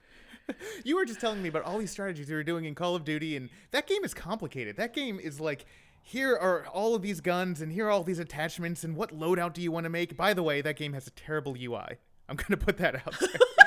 [0.83, 3.05] You were just telling me about all these strategies you were doing in Call of
[3.05, 4.75] Duty, and that game is complicated.
[4.75, 5.65] That game is like,
[6.01, 9.53] here are all of these guns, and here are all these attachments, and what loadout
[9.53, 10.17] do you want to make?
[10.17, 11.97] By the way, that game has a terrible UI.
[12.27, 13.29] I'm gonna put that out there.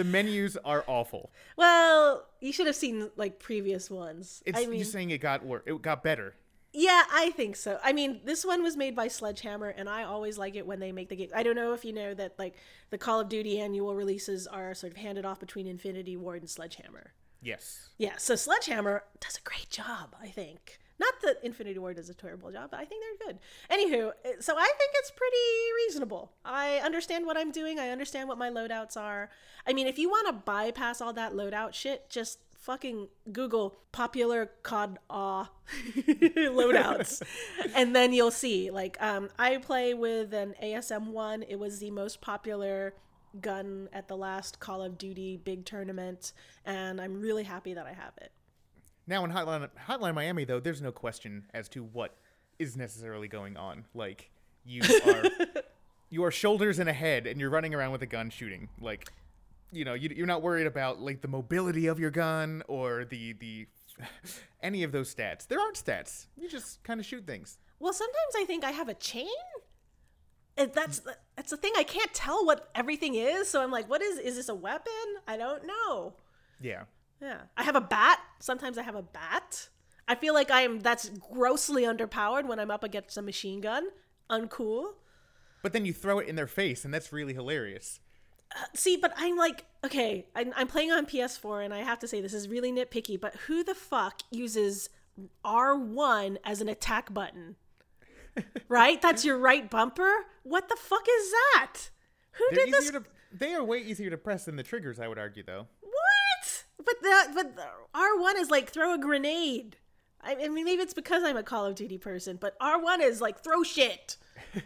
[0.00, 1.30] the menus are awful.
[1.56, 4.42] Well, you should have seen like previous ones.
[4.46, 5.62] It's I mean, you saying it got worse.
[5.66, 6.34] it got better.
[6.72, 7.78] yeah, I think so.
[7.84, 10.90] I mean, this one was made by Sledgehammer, and I always like it when they
[10.90, 11.28] make the game.
[11.34, 12.54] I don't know if you know that like
[12.88, 16.48] the Call of Duty annual releases are sort of handed off between Infinity Ward and
[16.48, 17.12] Sledgehammer.
[17.42, 17.90] Yes.
[17.98, 20.78] Yeah, so Sledgehammer does a great job, I think.
[21.00, 23.38] Not that Infinity Ward does a terrible job, but I think they're good.
[23.70, 25.36] Anywho, so I think it's pretty
[25.86, 26.30] reasonable.
[26.44, 27.78] I understand what I'm doing.
[27.78, 29.30] I understand what my loadouts are.
[29.66, 34.50] I mean, if you want to bypass all that loadout shit, just fucking Google popular
[34.62, 35.48] COD aw
[35.96, 37.22] loadouts,
[37.74, 38.70] and then you'll see.
[38.70, 41.42] Like, um, I play with an ASM one.
[41.48, 42.92] It was the most popular
[43.40, 46.34] gun at the last Call of Duty big tournament,
[46.66, 48.32] and I'm really happy that I have it.
[49.06, 52.16] Now in Hotline Hotline Miami though, there's no question as to what
[52.58, 53.84] is necessarily going on.
[53.94, 54.30] Like
[54.64, 55.24] you are
[56.10, 58.68] you are shoulders and a head and you're running around with a gun shooting.
[58.80, 59.08] Like
[59.72, 63.32] you know, you, you're not worried about like the mobility of your gun or the
[63.34, 63.66] the
[64.62, 65.46] any of those stats.
[65.46, 66.26] There aren't stats.
[66.36, 67.58] You just kind of shoot things.
[67.78, 69.28] Well, sometimes I think I have a chain.
[70.56, 71.72] And that's the, that's the thing.
[71.76, 74.92] I can't tell what everything is, so I'm like, what is is this a weapon?
[75.26, 76.14] I don't know.
[76.60, 76.82] Yeah.
[77.20, 77.42] Yeah.
[77.56, 78.20] I have a bat.
[78.38, 79.68] Sometimes I have a bat.
[80.08, 83.88] I feel like I am that's grossly underpowered when I'm up against a machine gun.
[84.30, 84.94] Uncool.
[85.62, 88.00] But then you throw it in their face and that's really hilarious.
[88.54, 92.08] Uh, see, but I'm like, okay, I'm, I'm playing on PS4 and I have to
[92.08, 94.88] say this is really nitpicky, but who the fuck uses
[95.44, 97.56] R1 as an attack button?
[98.68, 99.00] right?
[99.00, 100.10] That's your right bumper?
[100.42, 101.90] What the fuck is that?
[102.32, 102.90] Who They're did this?
[102.90, 105.68] to they are way easier to press than the triggers, I would argue though.
[106.84, 109.76] But the but the R1 is like throw a grenade.
[110.22, 113.20] I, I mean, maybe it's because I'm a Call of Duty person, but R1 is
[113.20, 114.16] like throw shit.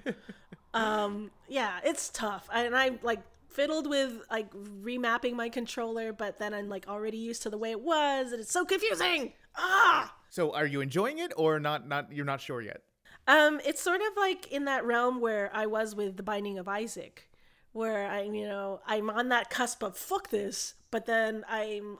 [0.74, 6.52] um, yeah, it's tough, and I like fiddled with like remapping my controller, but then
[6.52, 9.32] I'm like already used to the way it was, and it's so confusing.
[9.56, 10.14] Ah.
[10.30, 12.82] So are you enjoying it or not not you're not sure yet?
[13.26, 16.68] Um, it's sort of like in that realm where I was with the Binding of
[16.68, 17.30] Isaac,
[17.72, 21.98] where I, you know, I'm on that cusp of fuck this, but then I'm,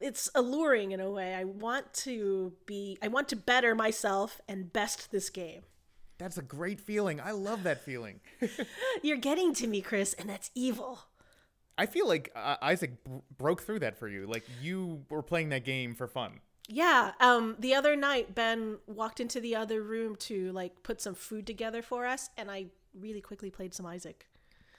[0.00, 1.34] it's alluring in a way.
[1.34, 5.64] I want to be, I want to better myself and best this game.
[6.16, 7.20] That's a great feeling.
[7.20, 8.20] I love that feeling.
[9.02, 11.00] You're getting to me, Chris, and that's evil.
[11.76, 14.24] I feel like uh, Isaac b- broke through that for you.
[14.24, 16.40] Like you were playing that game for fun.
[16.68, 17.12] Yeah.
[17.20, 17.56] Um.
[17.58, 21.82] The other night, Ben walked into the other room to like put some food together
[21.82, 22.68] for us, and I
[22.98, 24.26] really quickly played some Isaac.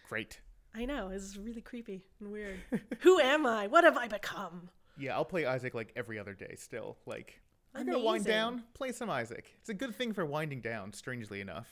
[0.10, 0.39] Great.
[0.75, 2.59] I know it's really creepy and weird.
[2.99, 3.67] Who am I?
[3.67, 4.69] What have I become?
[4.97, 6.97] Yeah, I'll play Isaac like every other day still.
[7.05, 7.39] Like
[7.75, 9.53] I'm gonna wind down, play some Isaac.
[9.59, 11.67] It's a good thing for winding down, strangely enough.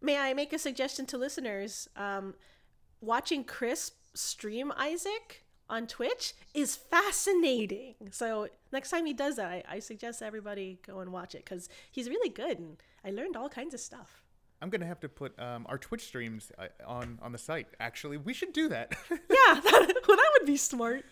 [0.00, 1.88] May I make a suggestion to listeners?
[1.96, 2.34] Um,
[3.00, 7.94] watching Chris stream Isaac on Twitch is fascinating.
[8.10, 11.68] So next time he does that, I, I suggest everybody go and watch it because
[11.90, 14.23] he's really good, and I learned all kinds of stuff.
[14.64, 17.66] I'm gonna have to put um, our Twitch streams uh, on on the site.
[17.80, 18.96] Actually, we should do that.
[19.10, 21.04] Yeah, that, well, that would be smart.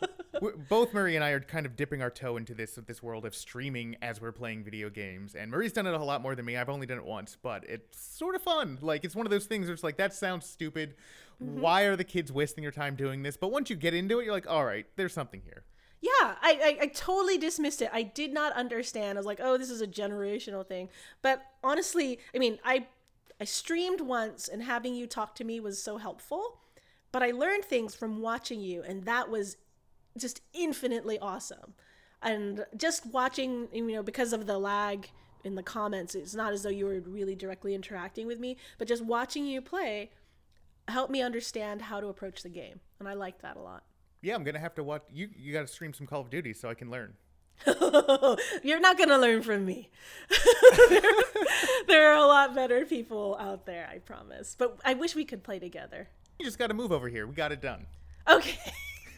[0.68, 3.34] Both Marie and I are kind of dipping our toe into this this world of
[3.34, 5.36] streaming as we're playing video games.
[5.36, 6.56] And Marie's done it a lot more than me.
[6.56, 8.78] I've only done it once, but it's sort of fun.
[8.82, 10.96] Like it's one of those things where it's like that sounds stupid.
[11.38, 13.36] Why are the kids wasting their time doing this?
[13.36, 15.62] But once you get into it, you're like, all right, there's something here.
[16.00, 17.90] Yeah, I, I, I totally dismissed it.
[17.92, 19.16] I did not understand.
[19.16, 20.88] I was like, oh, this is a generational thing.
[21.22, 22.86] But honestly, I mean, I
[23.40, 26.58] I streamed once and having you talk to me was so helpful.
[27.12, 29.56] But I learned things from watching you, and that was
[30.18, 31.74] just infinitely awesome.
[32.22, 35.08] And just watching, you know, because of the lag
[35.44, 38.88] in the comments, it's not as though you were really directly interacting with me, but
[38.88, 40.10] just watching you play
[40.88, 42.80] helped me understand how to approach the game.
[42.98, 43.84] And I liked that a lot.
[44.22, 45.02] Yeah, I'm gonna have to watch.
[45.12, 47.14] You you got to stream some Call of Duty so I can learn.
[48.62, 49.90] You're not going to learn from me.
[50.88, 51.02] there,
[51.88, 54.56] there are a lot better people out there, I promise.
[54.58, 56.08] But I wish we could play together.
[56.38, 57.26] You just got to move over here.
[57.26, 57.86] We got it done.
[58.28, 58.58] Okay.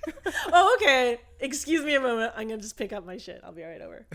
[0.53, 1.21] oh, okay.
[1.41, 2.33] Excuse me a moment.
[2.37, 3.41] I'm going to just pick up my shit.
[3.45, 4.07] I'll be right over.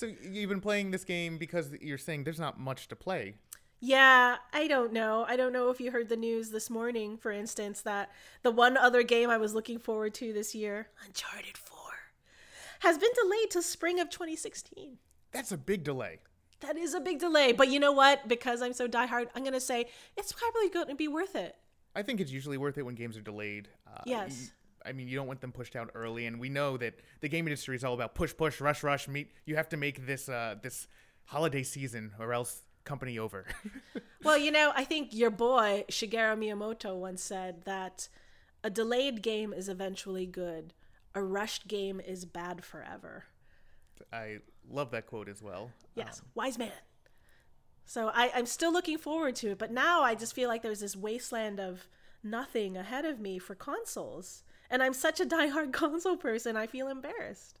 [0.00, 3.34] So you've been playing this game because you're saying there's not much to play.
[3.80, 5.26] Yeah, I don't know.
[5.28, 8.10] I don't know if you heard the news this morning, for instance, that
[8.42, 11.78] the one other game I was looking forward to this year, Uncharted 4,
[12.80, 14.98] has been delayed to spring of 2016.
[15.32, 16.18] That's a big delay.
[16.60, 18.28] That is a big delay, but you know what?
[18.28, 19.86] Because I'm so diehard, I'm gonna say
[20.16, 21.56] it's probably going to be worth it.
[21.94, 23.68] I think it's usually worth it when games are delayed.
[23.86, 24.52] Uh, Yes.
[24.84, 27.46] I mean, you don't want them pushed out early, and we know that the game
[27.46, 29.08] industry is all about push, push, rush, rush.
[29.08, 29.30] Meet.
[29.44, 30.88] You have to make this uh, this
[31.26, 33.46] holiday season, or else company over.
[34.22, 38.08] Well, you know, I think your boy Shigeru Miyamoto once said that
[38.62, 40.74] a delayed game is eventually good.
[41.14, 43.24] A rushed game is bad forever.
[44.12, 44.38] I
[44.70, 45.70] love that quote as well.
[45.94, 46.72] Yes, wise man.
[47.84, 50.80] So I, I'm still looking forward to it, but now I just feel like there's
[50.80, 51.88] this wasteland of
[52.22, 54.44] nothing ahead of me for consoles.
[54.70, 57.58] And I'm such a diehard console person, I feel embarrassed.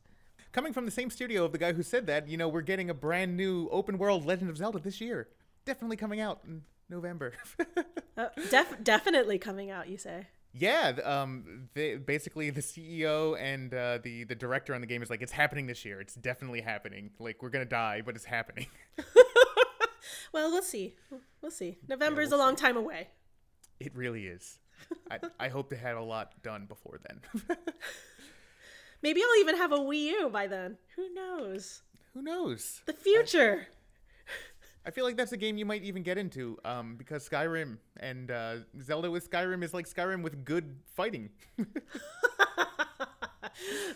[0.52, 2.90] coming from the same studio of the guy who said that, you know, we're getting
[2.90, 5.28] a brand new open world Legend of Zelda this year.
[5.64, 7.32] Definitely coming out in November.
[8.16, 10.26] Uh, def- definitely coming out, you say.
[10.52, 15.10] Yeah, um, they, basically the CEO and uh, the the director on the game is
[15.10, 16.00] like, it's happening this year.
[16.00, 17.10] It's definitely happening.
[17.18, 18.66] Like we're gonna die, but it's happening.
[20.32, 20.94] Well, we'll see.
[21.42, 21.78] We'll see.
[21.88, 23.08] November is we'll a long time away.
[23.80, 24.58] it really is.
[25.10, 27.20] I, I hope to have a lot done before then.
[29.02, 30.76] Maybe I'll even have a Wii U by then.
[30.96, 31.82] Who knows?
[32.14, 32.82] Who knows?
[32.86, 33.66] The future.
[33.68, 33.79] I
[34.90, 38.56] feel like that's a game you might even get into, um, because Skyrim and uh,
[38.80, 41.30] Zelda with Skyrim is like Skyrim with good fighting.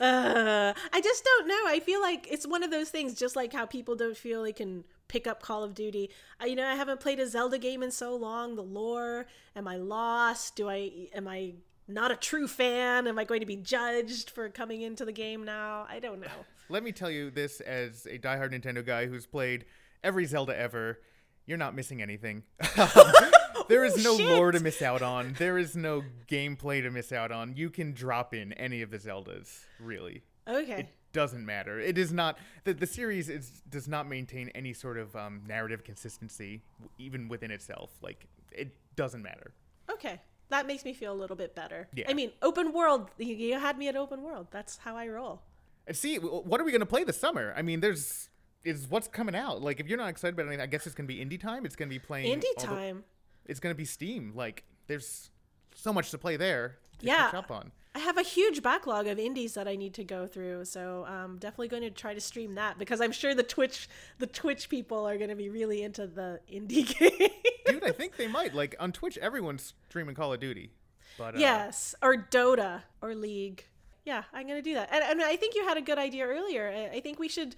[0.00, 1.62] Uh, I just don't know.
[1.66, 4.52] I feel like it's one of those things, just like how people don't feel they
[4.52, 6.10] can pick up Call of Duty.
[6.40, 8.56] I, you know, I haven't played a Zelda game in so long.
[8.56, 9.26] The lore.
[9.56, 10.56] Am I lost?
[10.56, 11.08] Do I?
[11.14, 11.54] Am I
[11.88, 13.06] not a true fan?
[13.06, 15.86] Am I going to be judged for coming into the game now?
[15.88, 16.26] I don't know.
[16.68, 19.66] Let me tell you this as a diehard Nintendo guy who's played
[20.04, 21.00] every Zelda ever.
[21.46, 22.44] You're not missing anything.
[23.68, 24.26] there is no shit.
[24.26, 25.34] lore to miss out on.
[25.38, 27.56] There is no gameplay to miss out on.
[27.56, 30.22] You can drop in any of the Zeldas, really.
[30.48, 30.80] Okay.
[30.80, 31.80] It doesn't matter.
[31.80, 35.84] It is not the the series is does not maintain any sort of um, narrative
[35.84, 36.62] consistency,
[36.98, 37.90] even within itself.
[38.02, 39.52] Like it doesn't matter.
[39.90, 40.20] Okay.
[40.50, 41.88] That makes me feel a little bit better.
[41.94, 42.04] Yeah.
[42.08, 43.10] I mean, open world.
[43.16, 44.48] You, you had me at open world.
[44.50, 45.42] That's how I roll.
[45.86, 47.54] And see, what are we gonna play this summer?
[47.56, 48.28] I mean, there's
[48.64, 49.62] is what's coming out.
[49.62, 51.64] Like, if you're not excited about anything, I guess it's gonna be indie time.
[51.66, 53.04] It's gonna be playing Indie all the- time.
[53.46, 54.32] it's gonna be Steam.
[54.34, 55.30] Like, there's
[55.74, 56.78] so much to play there.
[57.00, 57.24] To Yeah.
[57.26, 57.72] catch up on.
[57.96, 61.38] I have a huge backlog of indies that I need to go through, so I'm
[61.38, 63.88] definitely going to try to stream that because I'm sure the Twitch
[64.18, 67.30] the Twitch people are going to be really into the indie game.
[67.66, 68.52] Dude, I think they might.
[68.54, 70.70] Like on Twitch, everyone's streaming Call of Duty.
[71.18, 73.64] But uh, yes, or Dota or League.
[74.04, 74.88] Yeah, I'm going to do that.
[74.92, 76.90] And, and I think you had a good idea earlier.
[76.92, 77.54] I think we should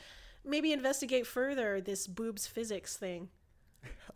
[0.47, 3.29] maybe investigate further this boobs physics thing.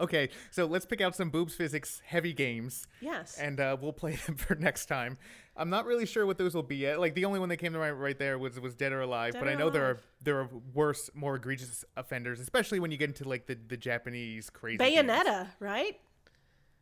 [0.01, 2.87] Okay, so let's pick out some boobs physics heavy games.
[3.01, 3.37] Yes.
[3.39, 5.19] and uh, we'll play them for next time.
[5.57, 7.01] I'm not really sure what those will be yet.
[7.01, 9.35] Like the only one that came to mind right there was was Dead or Alive,
[9.35, 12.91] Dead but I or know there are there are worse, more egregious offenders, especially when
[12.91, 14.79] you get into like the the Japanese crazy.
[14.79, 14.97] games.
[15.11, 16.01] Bayonetta, right?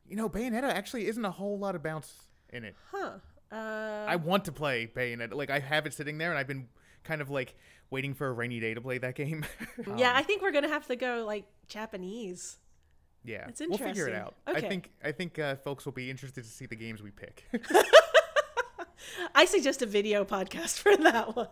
[0.06, 2.12] You know, Bayonetta actually isn't a whole lot of bounce
[2.50, 2.76] in it.
[2.92, 3.14] Huh.
[3.50, 5.34] Uh, I want to play Bayonetta.
[5.34, 6.68] Like I have it sitting there, and I've been
[7.02, 7.56] kind of like
[7.90, 9.44] waiting for a rainy day to play that game.
[9.96, 12.58] yeah, Um, I think we're going to have to go like Japanese.
[13.24, 13.84] yeah, it's interesting.
[13.86, 14.34] We'll figure it out.
[14.48, 14.58] Okay.
[14.58, 17.44] I think I think uh, folks will be interested to see the games we pick.
[19.34, 21.48] I suggest a video podcast for that one.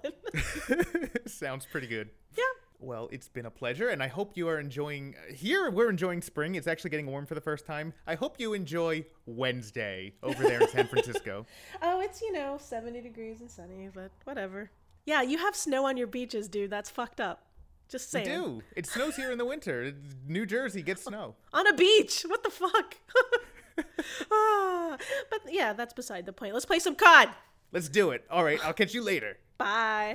[1.27, 2.11] Sounds pretty good.
[2.37, 2.43] yeah.
[2.79, 5.15] Well, it's been a pleasure, and I hope you are enjoying.
[5.35, 6.57] Here, we're enjoying spring.
[6.57, 7.95] It's actually getting warm for the first time.
[8.07, 11.47] I hope you enjoy Wednesday over there in San Francisco.
[11.81, 14.71] Oh, it's, you know, 70 degrees and sunny, but whatever.
[15.07, 16.71] Yeah, you have snow on your beaches, dude.
[16.71, 17.45] That's fucked up.
[17.89, 18.29] Just saying.
[18.29, 18.63] We do.
[18.75, 19.93] It snows here in the winter.
[20.27, 21.37] New Jersey gets snow.
[21.53, 22.25] On a beach.
[22.27, 22.97] What the fuck?
[24.33, 24.99] ah,
[25.31, 26.53] but yeah, that's beside the point.
[26.53, 27.29] Let's play some COD.
[27.71, 28.25] Let's do it.
[28.29, 29.39] All right, I'll catch you later.
[29.59, 30.15] Bye.